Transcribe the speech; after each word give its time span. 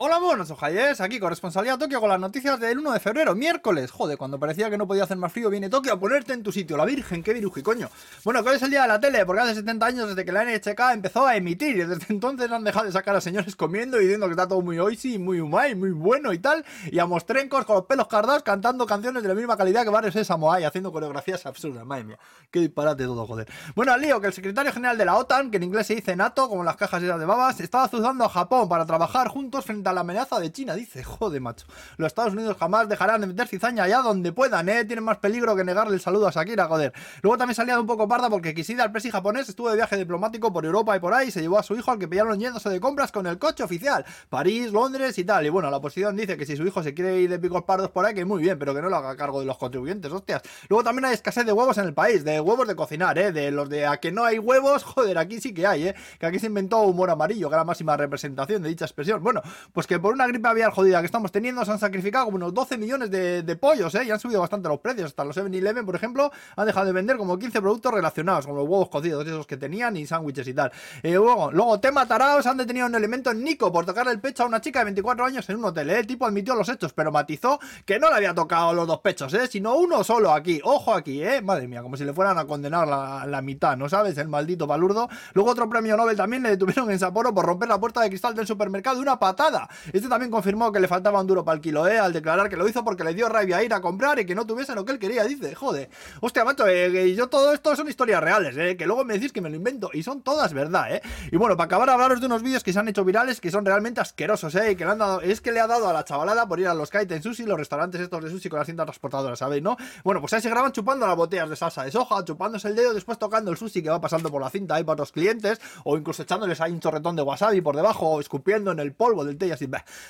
Hola, 0.00 0.20
buenos 0.20 0.48
ojalles, 0.52 1.00
aquí 1.00 1.18
corresponsalía 1.18 1.76
Tokio 1.76 1.98
con 1.98 2.08
las 2.08 2.20
noticias 2.20 2.60
del 2.60 2.78
1 2.78 2.92
de 2.92 3.00
febrero, 3.00 3.34
miércoles. 3.34 3.90
Joder, 3.90 4.16
cuando 4.16 4.38
parecía 4.38 4.70
que 4.70 4.78
no 4.78 4.86
podía 4.86 5.02
hacer 5.02 5.16
más 5.16 5.32
frío, 5.32 5.50
viene 5.50 5.68
Tokio 5.68 5.92
a 5.92 5.98
ponerte 5.98 6.34
en 6.34 6.44
tu 6.44 6.52
sitio, 6.52 6.76
la 6.76 6.84
Virgen, 6.84 7.20
qué 7.20 7.32
viruji, 7.32 7.62
coño. 7.62 7.90
Bueno, 8.22 8.44
que 8.44 8.50
hoy 8.50 8.56
es 8.58 8.62
el 8.62 8.70
día 8.70 8.82
de 8.82 8.86
la 8.86 9.00
tele, 9.00 9.26
porque 9.26 9.42
hace 9.42 9.56
70 9.56 9.84
años 9.84 10.08
desde 10.08 10.24
que 10.24 10.30
la 10.30 10.44
NHK 10.44 10.92
empezó 10.94 11.26
a 11.26 11.34
emitir, 11.34 11.78
y 11.78 11.84
desde 11.84 12.06
entonces 12.10 12.48
han 12.48 12.62
dejado 12.62 12.86
de 12.86 12.92
sacar 12.92 13.16
a 13.16 13.20
señores 13.20 13.56
comiendo 13.56 13.98
y 13.98 14.02
diciendo 14.02 14.26
que 14.26 14.34
está 14.34 14.46
todo 14.46 14.62
muy 14.62 14.78
oisy, 14.78 15.18
muy 15.18 15.40
humay, 15.40 15.74
muy 15.74 15.90
bueno 15.90 16.32
y 16.32 16.38
tal, 16.38 16.64
y 16.92 17.00
a 17.00 17.06
mostrencos 17.06 17.64
con 17.64 17.74
los 17.74 17.86
pelos 17.86 18.06
cardados 18.06 18.44
cantando 18.44 18.86
canciones 18.86 19.24
de 19.24 19.28
la 19.28 19.34
misma 19.34 19.56
calidad 19.56 19.82
que 19.82 19.90
varios 19.90 20.14
de 20.14 20.20
y 20.60 20.62
haciendo 20.62 20.92
coreografías 20.92 21.44
absurdas, 21.44 21.84
madre 21.84 22.04
mía. 22.04 22.18
Qué 22.52 22.60
disparate 22.60 23.02
todo, 23.02 23.26
joder. 23.26 23.48
Bueno, 23.74 23.92
al 23.92 24.00
lío 24.00 24.20
que 24.20 24.28
el 24.28 24.32
secretario 24.32 24.72
general 24.72 24.96
de 24.96 25.04
la 25.04 25.16
OTAN, 25.16 25.50
que 25.50 25.56
en 25.56 25.64
inglés 25.64 25.88
se 25.88 25.96
dice 25.96 26.14
NATO, 26.14 26.48
como 26.48 26.62
las 26.62 26.76
cajas 26.76 27.02
esas 27.02 27.18
de 27.18 27.26
babas, 27.26 27.58
estaba 27.58 27.82
azuzando 27.82 28.24
a 28.24 28.28
Japón 28.28 28.68
para 28.68 28.86
trabajar 28.86 29.26
juntos 29.26 29.64
frente 29.64 29.87
a 29.88 29.92
la 29.92 30.00
amenaza 30.00 30.38
de 30.40 30.52
China 30.52 30.74
dice, 30.74 31.02
joder, 31.02 31.40
macho. 31.40 31.66
Los 31.96 32.08
Estados 32.08 32.32
Unidos 32.32 32.56
jamás 32.58 32.88
dejarán 32.88 33.20
de 33.20 33.26
meter 33.26 33.48
cizaña 33.48 33.84
allá 33.84 33.98
donde 33.98 34.32
puedan, 34.32 34.68
¿eh? 34.68 34.84
Tienen 34.84 35.04
más 35.04 35.18
peligro 35.18 35.56
que 35.56 35.64
negarle 35.64 35.94
el 35.94 36.00
saludo 36.00 36.28
a 36.28 36.30
Shakira, 36.30 36.66
joder. 36.66 36.92
Luego 37.22 37.38
también 37.38 37.54
salía 37.54 37.78
un 37.78 37.86
poco 37.86 38.06
parda 38.08 38.30
porque 38.30 38.54
Kishida, 38.54 38.84
el 38.84 38.92
presi 38.92 39.10
japonés, 39.10 39.48
estuvo 39.48 39.70
de 39.70 39.76
viaje 39.76 39.96
diplomático 39.96 40.52
por 40.52 40.64
Europa 40.64 40.96
y 40.96 41.00
por 41.00 41.14
ahí 41.14 41.30
se 41.30 41.40
llevó 41.40 41.58
a 41.58 41.62
su 41.62 41.74
hijo 41.74 41.90
al 41.90 41.98
que 41.98 42.08
pillaron 42.08 42.38
yéndose 42.38 42.68
de 42.70 42.80
compras 42.80 43.12
con 43.12 43.26
el 43.26 43.38
coche 43.38 43.62
oficial. 43.62 44.04
París, 44.28 44.72
Londres 44.72 45.18
y 45.18 45.24
tal. 45.24 45.46
Y 45.46 45.48
bueno, 45.48 45.70
la 45.70 45.78
oposición 45.78 46.16
dice 46.16 46.36
que 46.36 46.46
si 46.46 46.56
su 46.56 46.66
hijo 46.66 46.82
se 46.82 46.94
quiere 46.94 47.20
ir 47.20 47.30
de 47.30 47.38
picos 47.38 47.64
pardos 47.64 47.90
por 47.90 48.04
ahí, 48.04 48.14
que 48.14 48.24
muy 48.24 48.42
bien, 48.42 48.58
pero 48.58 48.74
que 48.74 48.82
no 48.82 48.88
lo 48.88 48.96
haga 48.96 49.16
cargo 49.16 49.40
de 49.40 49.46
los 49.46 49.58
contribuyentes, 49.58 50.12
hostias. 50.12 50.42
Luego 50.68 50.84
también 50.84 51.06
hay 51.06 51.14
escasez 51.14 51.46
de 51.46 51.52
huevos 51.52 51.78
en 51.78 51.84
el 51.84 51.94
país, 51.94 52.24
de 52.24 52.40
huevos 52.40 52.66
de 52.66 52.76
cocinar, 52.76 53.18
¿eh? 53.18 53.32
De 53.32 53.50
los 53.50 53.68
de 53.68 53.86
a 53.86 53.98
que 53.98 54.12
no 54.12 54.24
hay 54.24 54.38
huevos, 54.38 54.84
joder, 54.84 55.18
aquí 55.18 55.40
sí 55.40 55.52
que 55.52 55.66
hay, 55.66 55.88
¿eh? 55.88 55.94
Que 56.18 56.26
aquí 56.26 56.38
se 56.38 56.46
inventó 56.46 56.80
humor 56.82 57.10
amarillo, 57.10 57.48
que 57.48 57.54
era 57.54 57.62
la 57.62 57.64
máxima 57.64 57.96
representación 57.96 58.62
de 58.62 58.68
dicha 58.68 58.84
expresión. 58.84 59.22
Bueno, 59.22 59.42
pues 59.78 59.86
que 59.86 60.00
por 60.00 60.12
una 60.12 60.26
gripe 60.26 60.48
aviar 60.48 60.72
jodida 60.72 60.98
que 60.98 61.06
estamos 61.06 61.30
teniendo, 61.30 61.64
se 61.64 61.70
han 61.70 61.78
sacrificado 61.78 62.24
como 62.24 62.34
unos 62.34 62.52
12 62.52 62.78
millones 62.78 63.12
de, 63.12 63.56
pollos, 63.60 63.94
¿eh? 63.94 64.06
Y 64.06 64.10
han 64.10 64.18
subido 64.18 64.40
bastante 64.40 64.68
los 64.68 64.80
precios. 64.80 65.06
Hasta 65.06 65.24
los 65.24 65.36
7-Eleven, 65.36 65.86
por 65.86 65.94
ejemplo, 65.94 66.32
han 66.56 66.66
dejado 66.66 66.86
de 66.86 66.92
vender 66.92 67.16
como 67.16 67.38
15 67.38 67.60
productos 67.60 67.94
relacionados, 67.94 68.44
como 68.44 68.58
los 68.58 68.68
huevos 68.68 68.88
cocidos, 68.88 69.24
esos 69.24 69.46
que 69.46 69.56
tenían, 69.56 69.96
y 69.96 70.04
sándwiches 70.04 70.48
y 70.48 70.52
tal. 70.52 70.72
Eh, 71.00 71.14
luego, 71.14 71.52
luego, 71.52 71.78
tema 71.78 72.08
taraos, 72.08 72.44
han 72.46 72.56
detenido 72.56 72.88
un 72.88 72.94
elemento 72.96 73.30
en 73.30 73.44
Nico 73.44 73.70
por 73.70 73.86
tocarle 73.86 74.10
el 74.10 74.18
pecho 74.18 74.42
a 74.42 74.46
una 74.46 74.60
chica 74.60 74.80
de 74.80 74.86
24 74.86 75.24
años 75.24 75.48
en 75.48 75.58
un 75.58 75.66
hotel, 75.66 75.90
¿eh? 75.90 76.00
El 76.00 76.08
tipo 76.08 76.26
admitió 76.26 76.56
los 76.56 76.68
hechos, 76.68 76.92
pero 76.92 77.12
matizó 77.12 77.60
que 77.84 78.00
no 78.00 78.10
le 78.10 78.16
había 78.16 78.34
tocado 78.34 78.72
los 78.72 78.84
dos 78.84 78.98
pechos, 78.98 79.32
¿eh? 79.34 79.46
Sino 79.46 79.76
uno 79.76 80.02
solo 80.02 80.32
aquí. 80.32 80.60
Ojo 80.64 80.92
aquí, 80.92 81.22
¿eh? 81.22 81.40
Madre 81.40 81.68
mía, 81.68 81.82
como 81.82 81.96
si 81.96 82.04
le 82.04 82.12
fueran 82.12 82.36
a 82.36 82.46
condenar 82.46 82.88
la, 82.88 83.26
la 83.28 83.42
mitad, 83.42 83.76
¿no 83.76 83.88
sabes? 83.88 84.18
El 84.18 84.26
maldito 84.26 84.66
palurdo. 84.66 85.08
Luego 85.34 85.52
otro 85.52 85.68
premio 85.68 85.96
Nobel 85.96 86.16
también 86.16 86.42
le 86.42 86.48
detuvieron 86.48 86.90
en 86.90 86.98
Sapporo 86.98 87.32
por 87.32 87.46
romper 87.46 87.68
la 87.68 87.78
puerta 87.78 88.00
de 88.00 88.08
cristal 88.08 88.34
del 88.34 88.48
supermercado 88.48 88.96
de 88.96 89.02
una 89.02 89.20
patada. 89.20 89.67
Este 89.92 90.08
también 90.08 90.30
confirmó 90.30 90.72
que 90.72 90.80
le 90.80 90.88
faltaba 90.88 91.20
un 91.20 91.26
duro 91.26 91.44
para 91.44 91.56
el 91.56 91.60
kilo, 91.60 91.86
¿eh? 91.86 91.98
Al 91.98 92.12
declarar 92.12 92.48
que 92.48 92.56
lo 92.56 92.68
hizo 92.68 92.84
porque 92.84 93.04
le 93.04 93.14
dio 93.14 93.28
rabia 93.28 93.62
ir 93.62 93.72
a 93.74 93.80
comprar 93.80 94.18
y 94.18 94.26
que 94.26 94.34
no 94.34 94.46
tuviese 94.46 94.74
lo 94.74 94.84
que 94.84 94.92
él 94.92 94.98
quería, 94.98 95.24
dice, 95.24 95.54
joder. 95.54 95.90
Hostia, 96.20 96.44
macho, 96.44 96.66
eh, 96.66 97.14
yo 97.14 97.28
todo 97.28 97.52
esto 97.52 97.74
son 97.76 97.88
historias 97.88 98.22
reales, 98.22 98.56
¿eh? 98.56 98.76
Que 98.76 98.86
luego 98.86 99.04
me 99.04 99.14
decís 99.14 99.32
que 99.32 99.40
me 99.40 99.50
lo 99.50 99.56
invento 99.56 99.90
y 99.92 100.02
son 100.02 100.22
todas 100.22 100.52
verdad, 100.52 100.94
¿eh? 100.94 101.02
Y 101.30 101.36
bueno, 101.36 101.56
para 101.56 101.66
acabar, 101.66 101.90
hablaros 101.90 102.20
de 102.20 102.26
unos 102.26 102.42
vídeos 102.42 102.62
que 102.62 102.72
se 102.72 102.78
han 102.78 102.88
hecho 102.88 103.04
virales 103.04 103.40
que 103.40 103.50
son 103.50 103.64
realmente 103.64 104.00
asquerosos, 104.00 104.54
¿eh? 104.54 104.72
Y 104.72 104.76
que 104.76 104.84
le 104.84 104.92
han 104.92 104.98
dado, 104.98 105.20
es 105.20 105.40
que 105.40 105.52
le 105.52 105.60
ha 105.60 105.66
dado 105.66 105.88
a 105.88 105.92
la 105.92 106.04
chavalada 106.04 106.46
por 106.46 106.60
ir 106.60 106.68
a 106.68 106.74
los 106.74 106.90
kaiten 106.90 107.22
sushi, 107.22 107.44
los 107.44 107.58
restaurantes 107.58 108.00
estos 108.00 108.24
de 108.24 108.30
sushi 108.30 108.48
con 108.48 108.58
las 108.58 108.66
cintas 108.66 108.86
transportadoras, 108.86 109.38
¿sabéis, 109.38 109.62
no? 109.62 109.76
Bueno, 110.04 110.20
pues 110.20 110.32
ahí 110.32 110.40
se 110.40 110.50
graban 110.50 110.72
chupando 110.72 111.06
las 111.06 111.16
botellas 111.16 111.48
de 111.50 111.56
salsa 111.56 111.84
de 111.84 111.90
soja, 111.90 112.24
chupándose 112.24 112.68
el 112.68 112.76
dedo, 112.76 112.94
después 112.94 113.18
tocando 113.18 113.50
el 113.50 113.56
sushi 113.56 113.82
que 113.82 113.90
va 113.90 114.00
pasando 114.00 114.30
por 114.30 114.40
la 114.40 114.50
cinta 114.50 114.76
ahí 114.76 114.84
para 114.84 114.98
los 114.98 115.12
clientes, 115.12 115.60
o 115.84 115.96
incluso 115.96 116.22
echándoles 116.22 116.60
ahí 116.60 116.72
un 116.72 116.80
chorretón 116.80 117.16
de 117.16 117.22
wasabi 117.22 117.60
por 117.60 117.76
debajo, 117.76 118.08
o 118.08 118.20
escupiendo 118.20 118.70
en 118.72 118.78
el 118.78 118.92
polvo 118.92 119.24
del 119.24 119.36
té 119.36 119.48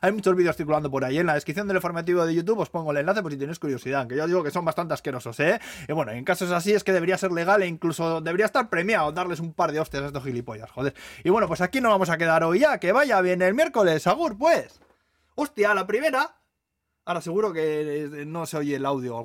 Hay 0.00 0.12
muchos 0.12 0.34
vídeos 0.36 0.56
circulando 0.56 0.90
por 0.90 1.04
ahí. 1.04 1.18
En 1.18 1.26
la 1.26 1.34
descripción 1.34 1.66
del 1.68 1.76
informativo 1.76 2.24
de 2.24 2.34
YouTube 2.34 2.60
os 2.60 2.70
pongo 2.70 2.90
el 2.92 2.98
enlace 2.98 3.22
por 3.22 3.32
si 3.32 3.38
tenéis 3.38 3.58
curiosidad, 3.58 4.06
que 4.06 4.16
yo 4.16 4.26
digo 4.26 4.42
que 4.42 4.50
son 4.50 4.64
bastante 4.64 4.94
asquerosos, 4.94 5.38
¿eh? 5.40 5.60
Y 5.88 5.92
bueno, 5.92 6.12
en 6.12 6.24
casos 6.24 6.50
así 6.50 6.72
es 6.72 6.84
que 6.84 6.92
debería 6.92 7.18
ser 7.18 7.32
legal 7.32 7.62
e 7.62 7.66
incluso 7.66 8.20
debería 8.20 8.46
estar 8.46 8.68
premiado 8.68 9.12
darles 9.12 9.40
un 9.40 9.52
par 9.52 9.72
de 9.72 9.80
hostias 9.80 10.02
a 10.02 10.06
estos 10.06 10.24
gilipollas, 10.24 10.70
joder. 10.70 10.94
Y 11.22 11.30
bueno, 11.30 11.48
pues 11.48 11.60
aquí 11.60 11.80
nos 11.80 11.92
vamos 11.92 12.10
a 12.10 12.18
quedar 12.18 12.44
hoy 12.44 12.60
ya, 12.60 12.78
que 12.78 12.92
vaya 12.92 13.20
bien 13.20 13.42
el 13.42 13.54
miércoles, 13.54 14.06
Agur, 14.06 14.36
pues. 14.38 14.80
Hostia, 15.34 15.74
la 15.74 15.86
primera. 15.86 16.36
Ahora 17.06 17.20
seguro 17.20 17.52
que 17.52 18.24
no 18.26 18.46
se 18.46 18.56
oye 18.56 18.76
el 18.76 18.86
audio. 18.86 19.22